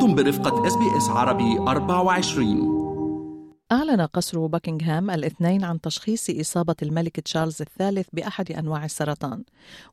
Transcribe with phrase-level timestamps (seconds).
[0.00, 2.80] أنتم برفقة SBS عربي 24
[3.72, 9.44] أعلن قصر باكنغهام الاثنين عن تشخيص إصابة الملك تشارلز الثالث بأحد أنواع السرطان.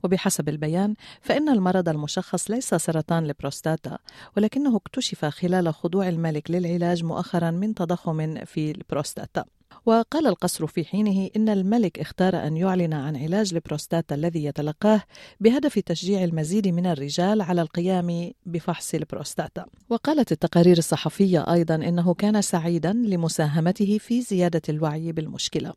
[0.04, 3.98] وبحسب البيان فإن المرض المشخص ليس سرطان البروستاتا
[4.38, 9.46] ولكنه اكتشف خلال خضوع الملك للعلاج مؤخرا من تضخم في البروستاتا.
[9.86, 15.04] وقال القصر في حينه إن الملك اختار أن يعلن عن علاج البروستاتا الذي يتلقاه
[15.40, 19.66] بهدف تشجيع المزيد من الرجال على القيام بفحص البروستاتا.
[19.90, 25.74] وقالت التقارير الصحفية أيضا إنه كان سعيدا لمساهمته في زيادة الوعي بالمشكلة.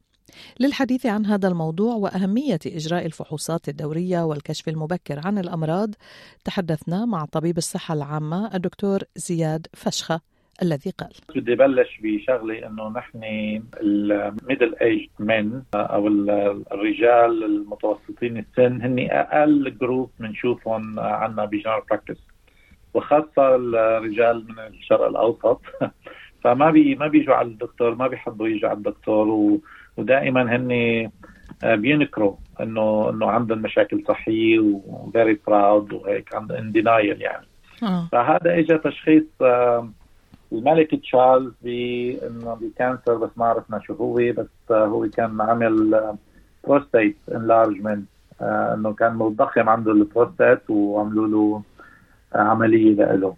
[0.60, 5.94] للحديث عن هذا الموضوع وأهمية إجراء الفحوصات الدورية والكشف المبكر عن الأمراض
[6.44, 10.20] تحدثنا مع طبيب الصحة العامة الدكتور زياد فشخة.
[10.62, 11.10] الذي قال.
[11.36, 13.20] بدي بلش بشغلة إنه نحن
[13.80, 16.08] middle age من أو
[16.72, 22.20] الرجال المتوسطين السن هن أقل group بنشوفهم عندنا ب general practice
[22.94, 25.60] وخاصة الرجال من الشرق الأوسط.
[26.44, 29.60] فما بي ما بيجوا على الدكتور ما بيحبوا يجوا على الدكتور و...
[29.96, 31.10] ودائما هن
[31.64, 37.46] بينكروا إنه إنه عندهم مشاكل صحية و very proud وهيك عندهم denial يعني.
[37.82, 38.08] آه.
[38.12, 39.24] فهذا اجى تشخيص
[40.52, 46.00] الملك تشارلز إنه ب cancer بس ما عرفنا شو هو بس هو كان عامل
[46.64, 48.08] prostate enlargement
[48.42, 51.62] إنه كان متضخم عنده البروستات وعملوا له
[52.34, 53.34] عملية له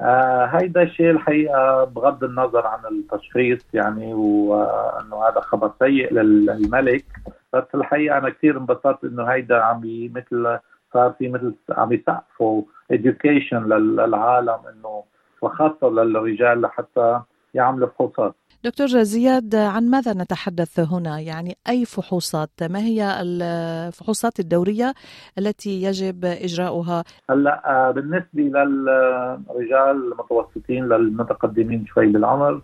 [0.00, 7.04] آه هيدا الشيء الحقيقة بغض النظر عن التشخيص يعني وإنه هذا خبر سيء للملك.
[7.52, 9.80] بس الحقيقة أنا كثير انبسطت إنه هيدا عم
[10.14, 10.58] مثل
[10.94, 15.02] صار في مثل عم يسقفوا education للعالم إنه
[15.42, 17.20] وخاصة للرجال لحتى
[17.54, 18.34] يعملوا فحوصات.
[18.64, 24.94] دكتور زياد عن ماذا نتحدث هنا؟ يعني أي فحوصات؟ ما هي الفحوصات الدورية
[25.38, 32.62] التي يجب إجراؤها؟ هلأ بالنسبة للرجال المتوسطين للمتقدمين شوي بالعمر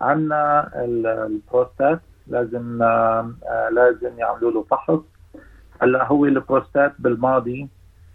[0.00, 2.82] عندنا البروستات لازم
[3.72, 5.00] لازم يعملوا له فحص.
[5.82, 7.68] هلأ هو البروستات بالماضي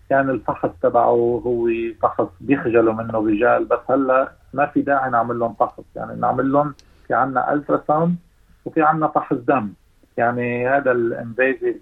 [0.09, 1.69] كان الفحص تبعه هو
[2.01, 6.73] فحص بيخجلوا منه رجال بس هلا ما في داعي نعمل لهم فحص يعني نعمل لهم
[7.07, 8.15] في عندنا ultrasound
[8.65, 9.69] وفي عندنا فحص دم.
[10.17, 11.81] يعني هذا ال invasive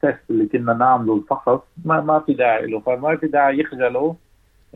[0.00, 2.80] test اللي كنا نعمله الفحص ما ما في داعي له.
[2.80, 4.14] فما في داعي يخجلوا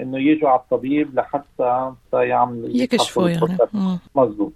[0.00, 3.58] إنه يجوا على الطبيب لحتى يعمل يكشفوا يعني.
[4.14, 4.52] مزبوط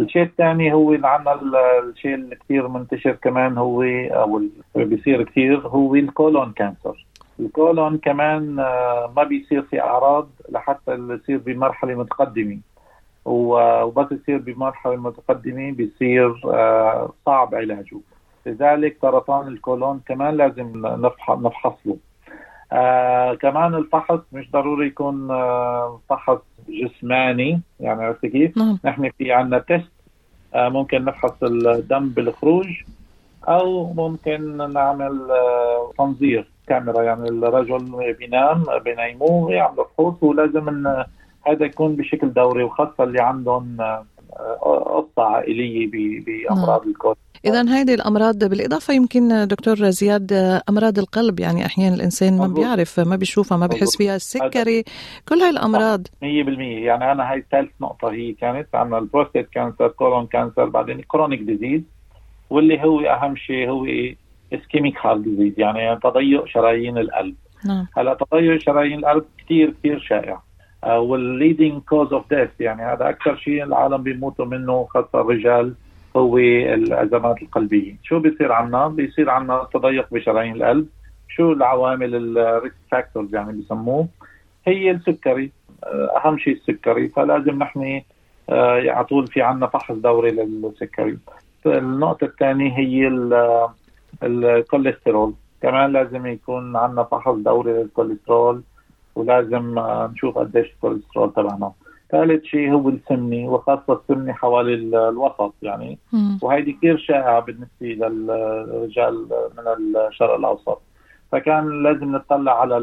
[0.00, 1.40] الشيء الثاني هو اللي عندنا
[1.78, 4.42] الشيء اللي كثير منتشر كمان هو أو
[4.74, 7.06] بيصير كثير هو ال colon cancer
[7.40, 12.58] الكولون كمان آه، ما بيصير في أعراض لحتى يصير بمرحلة متقدمة.
[13.24, 18.00] وبس يصير بمرحلة متقدمة بيصير آه، صعب علاجه.
[18.46, 20.72] لذلك سرطان الكولون كمان لازم
[21.28, 21.96] نفحص له
[22.72, 26.38] آه كمان الفحص مش ضروري يكون آه فحص
[26.68, 27.60] جسماني.
[27.80, 28.78] يعني عرفت كيف؟ نعم.
[28.84, 29.92] نحن في عندنا تيست
[30.54, 32.66] آه ممكن نفحص الدم بالخروج
[33.48, 36.48] أو ممكن نعمل آه تنظير.
[36.72, 41.04] كاميرا يعني الرجل بينام بينيموه يعملوا فحوص ولازم إن
[41.46, 43.76] هذا يكون بشكل دوري وخاصة اللي عندهم
[44.60, 46.90] قصة آه، عائليه بأمراض نعم.
[46.90, 50.32] الكود اذا هذه الأمراض بالإضافة يمكن دكتور زياد
[50.68, 54.84] أمراض القلب يعني أحيانا الإنسان ما بيعرف ما بيشوفها ما بيحس فيها السكري
[55.28, 56.06] كل هاي الأمراض.
[56.06, 61.00] 100% يعني أنا هاي ثالث نقطة هي كانت عندنا ال prostate cancer colon cancer بعدين
[61.00, 61.82] chronic disease
[62.50, 63.84] واللي هو أهم شيء هو
[64.54, 67.34] ischemic heart disease يعني تضيق شرايين القلب.
[67.66, 67.86] نعم.
[67.96, 70.42] هلا تضيق شرايين القلب كثير كثير شائع.
[70.86, 75.74] وال leading cause of death يعني هذا أكثر شيء العالم بيموتوا منه خاصة الرجال
[76.16, 77.94] هو الأزمات القلبية.
[78.02, 80.86] شو بيصير عنا بيصير عنا تضيق بشرايين القلب.
[81.28, 84.08] شو العوامل ال risk factors يعني بسموه؟
[84.66, 85.52] هي السكري.
[86.16, 87.08] أهم شيء السكري.
[87.08, 88.00] فلازم نحن
[88.50, 91.18] آه، على طول في عنا فحص دوري للسكري.
[91.66, 93.08] النقطة الثانية هي
[94.22, 95.34] الكوليسترول.
[95.62, 98.62] كمان لازم يكون عندنا فحص دوري للكوليسترول
[99.14, 101.72] ولازم نشوف قديش الكوليسترول تبعنا.
[102.10, 104.74] ثالث شيء هو السمنه وخاصة السمنه حوالي
[105.08, 105.98] الوسط يعني.
[106.42, 109.28] وهيدي كثير شائعة بالنسبة للرجال
[109.58, 110.82] من الشرق الأوسط.
[111.32, 112.76] فكان لازم نطلع على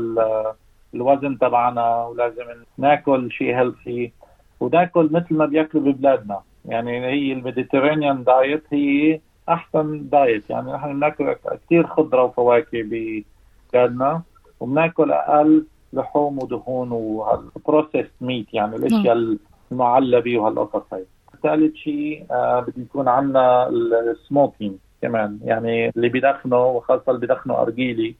[0.93, 2.45] الوزن تبعنا ولازم
[2.77, 4.11] ناكل شيء healthy
[4.59, 6.39] وناكل مثل ما بياكلوا ببلادنا.
[6.65, 10.50] يعني هي ال Mediterranean diet هي أحسن diet.
[10.49, 14.21] يعني نحن بناكل كثير خضرة وفواكه ببلادنا
[14.59, 19.39] وبنأكل أقل لحوم ودهون و processed meat يعني الأشياء نعم.
[19.71, 21.03] المعلبة وهالقصص هي
[21.43, 23.69] ثالث شيء آه بده يكون عندنا
[24.11, 25.39] ال smoking كمان.
[25.43, 28.15] يعني اللي بيدخنوا وخاصة اللي بيدخنوا أرجيلي.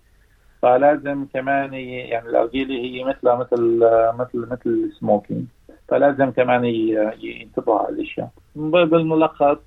[0.61, 3.79] فلازم كمان يعني الارجيله هي مثل مثل
[4.19, 5.45] مثل مثل السموكينج
[5.87, 8.29] فلازم كمان ينتبهوا على الأشياء.
[8.55, 9.57] بالملخص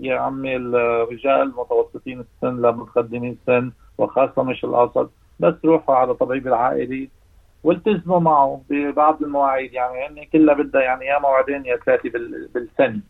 [0.00, 7.08] يا عمي الرجال متوسطين السن لمتقدمين السن وخاصة مش الاوسط بس روحوا على طبيب العائلي
[7.64, 9.72] والتزموا معه ببعض المواعيد.
[9.72, 12.10] يعني هن كلها بدها يعني يا موعدين يا ثلاثة
[12.54, 13.00] بالسنة.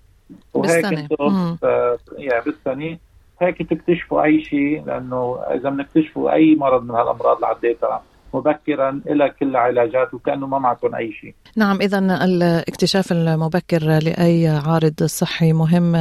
[0.55, 2.99] وهيك آه يعني بالسنة.
[3.41, 8.03] هيك تكتشفوا أي شيء لأنه إذا بنكتشفوا أي مرض من هالأمراض اللي عديتها
[8.35, 11.35] مبكرا إلى كل علاجات وكأنه ما معكم أي شيء.
[11.57, 15.95] نعم اذا الاكتشاف المبكر لأي عارض صحي مهم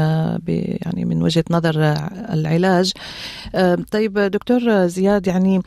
[0.85, 1.95] يعني من وجهة نظر
[2.33, 2.91] العلاج.
[3.91, 5.61] طيب دكتور زياد يعني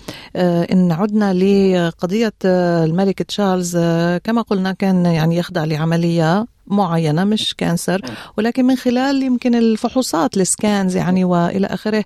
[0.73, 3.79] إن عدنا لقضية الملك تشارلز
[4.25, 8.00] كما قلنا كان يعني يخضع لعملية معينة مش cancer
[8.39, 12.05] ولكن من خلال يمكن الفحوصات ال scans يعني وإلى آخره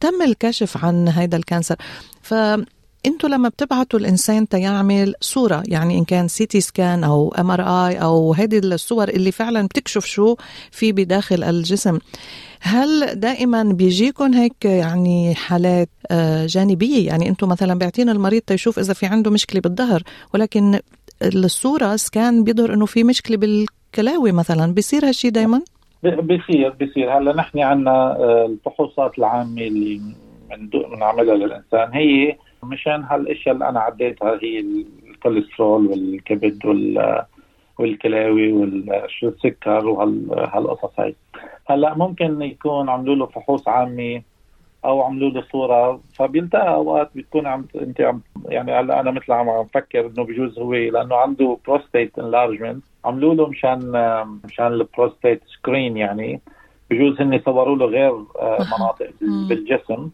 [0.00, 1.76] تم الكشف عن هذا ال cancer
[2.22, 2.34] ف
[3.06, 8.58] أنتوا لما بتبعتوا الإنسان تيعمل صورة يعني إن كان CT scan أو MRI أو هذه
[8.58, 10.36] الصور اللي فعلا بتكشف شو
[10.70, 11.98] في بداخل الجسم
[12.60, 15.88] هل دائما بيجيكم هيك يعني حالات
[16.46, 20.02] جانبية؟ يعني أنتم مثلا بيعطينا المريض تيشوف إذا في عنده مشكلة بالظهر
[20.34, 20.80] ولكن
[21.22, 25.62] الصورة scan بيظهر إنه في مشكلة بالكلاوي مثلا بيصير هالشيء دائما؟
[26.02, 27.18] بيصير بيصير.
[27.18, 28.16] هلأ نحن عندنا
[28.46, 30.00] الفحوصات العامة اللي
[30.72, 32.36] بنعملها للإنسان هي
[32.68, 34.64] مشان هالأشياء اللي أنا عديتها هي
[35.10, 37.24] الكوليسترول والكبد وال
[37.78, 41.14] والكلاوي والسكر وهالقصص هاي.
[41.66, 44.22] هلأ ممكن يكون عملوا له فحوص عامة
[44.84, 46.00] أو عملوا له صورة.
[46.14, 50.74] فبيلتقى أوقات بتكون عم أنت عم يعني هلأ أنا مثل عم بفكر إنه بجوز هو
[50.74, 53.78] لأنه عنده prostate enlargement عملوا له مشان
[54.44, 56.40] مشان ال prostate screen يعني.
[56.90, 58.12] بجوز هن صوروا له غير
[58.78, 59.10] مناطق
[59.48, 60.10] بالجسم.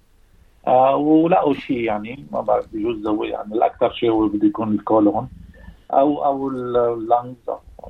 [0.66, 5.28] آه ولقوا شيء يعني ما بعرف بجوز هو يعني الأكثر شيء هو بده يكون الكولون
[5.92, 7.36] أو أو ال lungs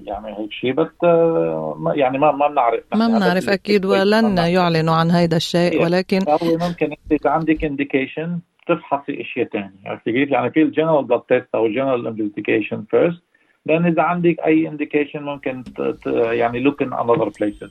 [0.00, 2.84] يعني هيك شيء بس آه يعني ما ما بنعرف.
[2.94, 8.38] ما بنعرف أكيد ولن يعلنوا عن هذا الشيء ولكن هو ممكن إذا عندك indication
[8.68, 12.84] تفحصي إشياء ثانية عرفتي كيف؟ يعني في ال general blood test أو ال general investigation
[12.90, 13.22] first
[13.66, 15.64] لأن إذا عندك أي indication ممكن
[16.16, 17.70] يعني look in other places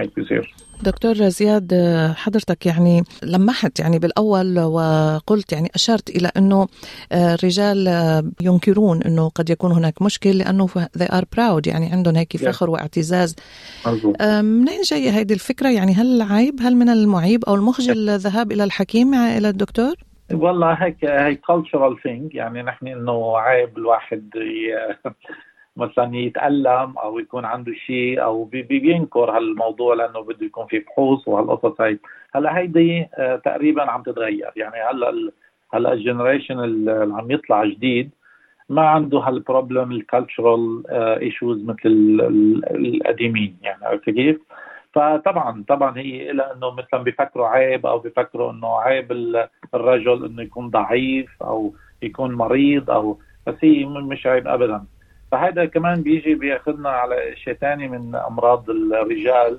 [0.00, 0.54] هيك بيصير.
[0.82, 1.74] دكتور زياد
[2.16, 6.66] حضرتك يعني لمحت يعني بالأول وقلت يعني أشرت إلى أنه
[7.12, 7.86] الرجال
[8.40, 10.66] ينكرون أنه قد يكون هناك مشكل لأنه
[10.98, 13.36] they are proud يعني عندهم هيك فخر واعتزاز.
[14.42, 19.14] منين جاية هذه الفكرة؟ يعني هل عيب هل من المعيب أو المخجل الذهاب إلى الحكيم
[19.14, 19.94] إلى الدكتور؟
[20.32, 24.30] والله هيك هي cultural thing يعني نحن إنه عيب الواحد
[25.78, 31.80] مثلا يتألم أو يكون عنده شيء بي بينكر هالموضوع لأنه بده يكون في فحوص وهالقصص
[31.80, 31.98] هي
[32.34, 34.50] هلأ هيدي آه تقريبا عم تتغير.
[34.56, 35.32] يعني هلأ
[35.74, 38.10] هلأ ال generation اللي عم يطلع جديد
[38.68, 41.80] ما عنده هال problem ال cultural issues مثل
[42.70, 43.56] القديمين.
[43.62, 44.38] يعني عرفت كيف؟
[44.92, 49.12] فطبعا طبعا هي إلى إنه مثلا بيفكروا عيب أو بيفكروا إنه عيب
[49.74, 54.84] الرجل إنه يكون ضعيف أو يكون مريض أو بس هي مش عيب ابدا.
[55.30, 59.58] فهذا كمان بيجي بياخذنا على شيء ثاني من أمراض الرجال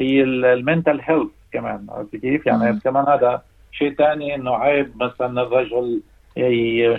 [0.00, 2.78] هي ال mental health كمان عرفت كيف؟ يعني مم.
[2.78, 6.02] كمان هذا شيء ثاني إنه عيب مثلا الرجل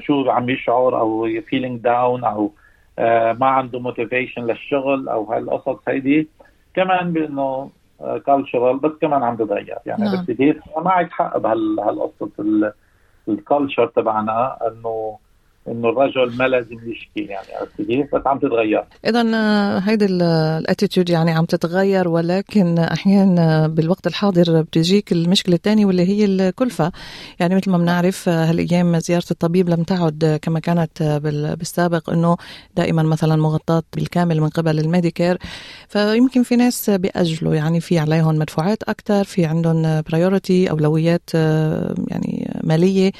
[0.05, 2.51] شو عم يشعر أو feeling down أو
[2.99, 6.27] آه ما عنده motivation للشغل أو هالقصص هيدي
[6.75, 7.69] كمان بإنه
[8.25, 10.17] cultural بس كمان عم تتغير يعني نعم.
[10.17, 12.29] عرفت كيف؟ معك حق بهالقصه
[13.27, 15.17] ال culture تبعنا إنه
[15.67, 18.83] إنه الرجل ما لازم يشكي يعني عرفت كيف؟ بس عم تتغير.
[19.05, 19.23] اذا
[19.89, 26.25] هيدي ال attitude يعني عم تتغير ولكن أحيانا بالوقت الحاضر بتجيك المشكلة الثانية واللي هي
[26.25, 26.91] الكلفة.
[27.39, 31.19] يعني مثل ما بنعرف هالأيام زيارة الطبيب لم تعد كما كانت
[31.59, 32.37] بالسابق إنه
[32.75, 35.37] دائما مثلا مغطاة بالكامل من قبل ال Medicare.
[35.87, 41.33] فيمكن في ناس بيأجلوا يعني في عليهم مدفوعات أكثر في عندهم priority أولويات
[42.07, 42.30] يعني
[42.63, 43.11] مالية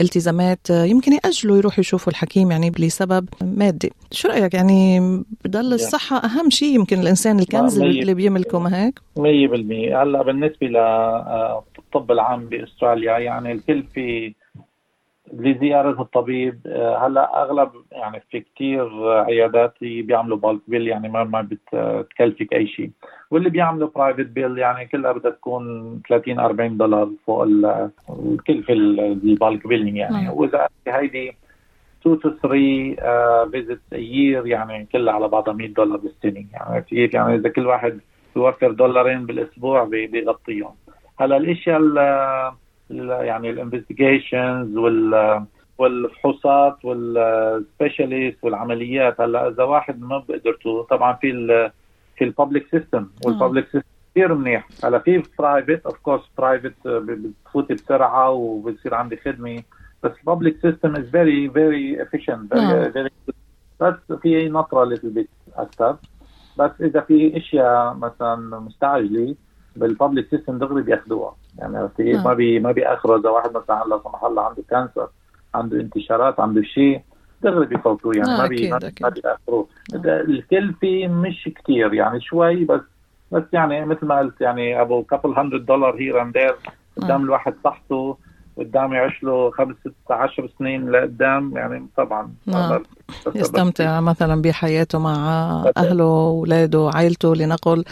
[0.00, 3.92] التزامات يمكن يأجلوا يروحوا يشوفوا الحكيم يعني لسبب مادي.
[4.10, 5.00] شو رأيك؟ يعني
[5.44, 9.20] بضل الصحة أهم شيء يمكن الإنسان الكنز اللي بيملكه ما هيك؟ 100%
[9.96, 14.34] هلأ بالنسبة للطب العام بأستراليا يعني الكل في
[15.38, 16.60] لزيارة الطبيب
[17.02, 22.90] هلا أغلب يعني في كثير عيادات بيعملوا bulk bill يعني ما ما بتكلفك أي شيء.
[23.30, 29.66] واللي بيعملوا private bill يعني كلها بدها تكون 30 40 دولار فوق الكلفه ال bulk
[29.66, 30.28] billing يعني.
[30.28, 31.32] وإذا هيدي
[32.06, 36.44] 2 to 3 visits uh, year يعني كلها على بعضها 100 دولار بالسنة.
[36.52, 38.00] يعني كيف؟ يعني إذا كل واحد
[38.34, 40.74] بيوفر دولارين بالأسبوع بيغطيهم.
[41.20, 41.98] هلا الأشياء ال
[43.10, 45.44] يعني ال investigations وال
[45.78, 49.20] والفحوصات وال specialist والعمليات.
[49.20, 51.70] هلأ إذا واحد ما بقدرته طبعا في ال
[52.16, 54.68] في ال public system وال public system كثير منيح.
[54.84, 59.62] هلأ في private of course private بتفوتي بسرعة وبصير عندي خدمة.
[60.02, 62.54] بس ال public system is very very efficient
[62.92, 63.10] very
[63.80, 65.96] بس في نطرة للبيت أكثر.
[66.58, 69.34] بس إذا في أشياء مثلا مستعجلة
[69.76, 74.00] بال public system دغري بياخذوها يعني عرفتي ما بي ما بيأخروا إذا واحد مثلا لا
[74.04, 75.08] سمح الله عنده cancer
[75.54, 77.00] عنده انتشارات عنده شيء
[77.42, 78.16] دغري بيفوتوه.
[78.16, 79.68] يعني آه ما بي ما بياخروه
[80.04, 82.80] الكلفة مش كثير يعني شوي بس
[83.32, 86.56] بس يعني مثل ما قلت يعني a couple hundred dollar here and there
[86.96, 88.16] قدام الواحد صحته.
[88.58, 92.82] قدام يعيش له خمس ست عشر سنين لقدام يعني طبعا نعم.
[93.34, 95.16] يستمتع مثلا بحياته مع
[95.76, 97.84] أهله واولاده عائلته لنقل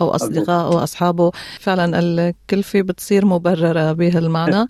[0.00, 1.30] أو اصدقائه أو أصحابه.
[1.60, 4.66] فعلا الكلفه بتصير مبررة بهالمعنى.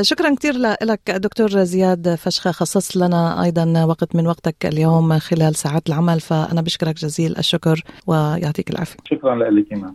[0.00, 2.52] شكرا كثير لك دكتور زياد فشخة.
[2.52, 8.70] خصصت لنا أيضا وقت من وقتك اليوم خلال ساعات العمل فأنا بشكرك جزيل الشكر ويعطيك
[8.70, 8.96] العافية.
[9.04, 9.94] شكرا لك كمان